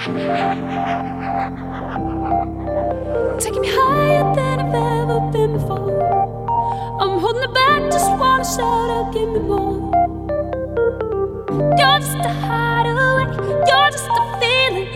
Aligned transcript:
Taking 0.00 0.16
me 3.60 3.68
higher 3.70 4.34
than 4.34 4.60
I've 4.60 4.74
ever 4.74 5.20
been 5.30 5.52
before. 5.52 5.92
I'm 6.98 7.20
holding 7.20 7.42
it 7.42 7.52
back, 7.52 7.82
just 7.92 8.10
wanna 8.18 8.42
shout 8.42 8.88
out, 8.96 9.12
give 9.12 9.28
me 9.28 9.40
more. 9.40 9.76
You're 11.76 11.98
just 12.00 12.16
a 12.16 12.32
hideaway, 12.32 13.26
you're 13.68 13.90
just 13.90 14.08
a 14.08 14.22
feeling. 14.40 14.88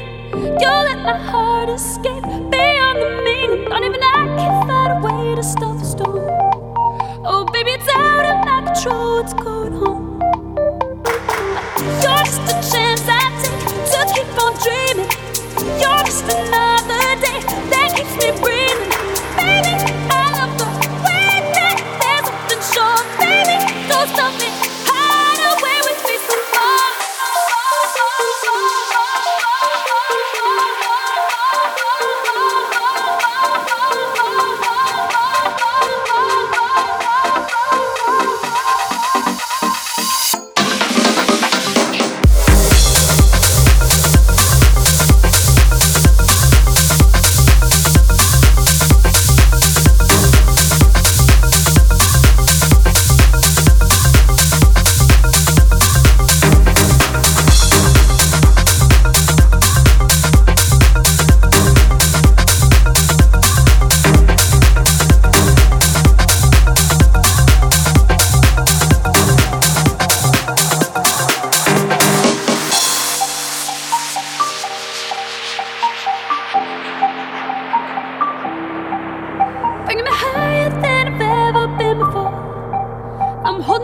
You 0.59 0.69
let 0.69 0.99
my 1.03 1.19
heart 1.19 1.69
escape 1.69 2.23
beyond 2.23 2.99
the 3.03 3.11
meaning. 3.27 3.69
Not 3.69 3.83
even 3.85 4.03
I 4.03 4.25
can 4.39 4.67
find 4.67 4.91
a 4.91 5.07
way 5.07 5.35
to 5.35 5.43
stop 5.43 5.77
the 5.81 5.85
storm. 5.85 6.25
Oh, 7.27 7.45
baby, 7.53 7.73
it's 7.73 7.89
out 7.95 8.25
of 8.25 8.47
my 8.47 8.73
control, 8.73 9.17
what's 9.17 9.35
going 9.35 9.54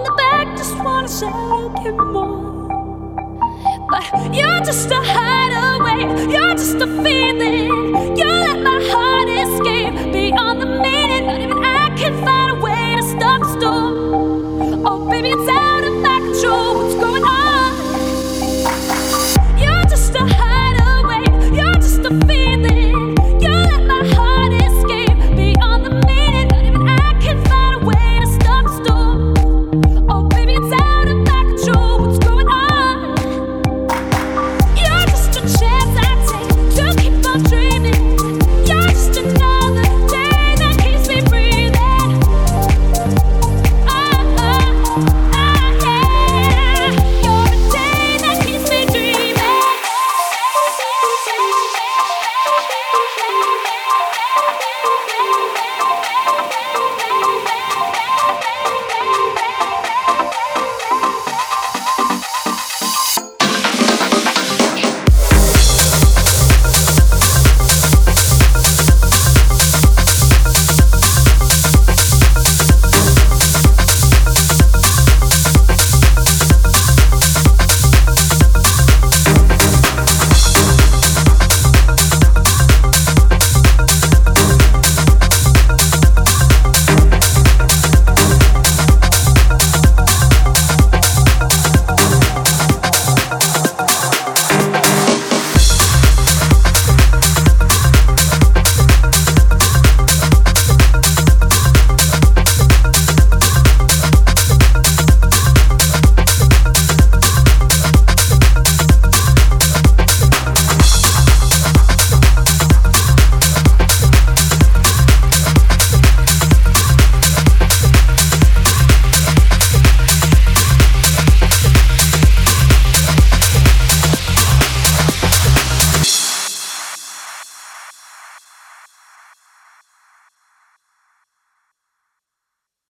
in 0.01 0.05
the 0.05 0.13
back 0.13 0.57
just 0.57 0.77
wanna 0.83 1.09
shout 1.09 1.85
get 1.85 1.97
more. 1.97 2.69
But 3.91 4.05
you're 4.35 4.61
just 4.61 4.91
a 4.91 5.01
hideaway, 5.15 6.01
you're 6.33 6.55
just 6.55 6.77
a 6.77 6.87
feeling, 7.03 8.17
you're 8.17 8.40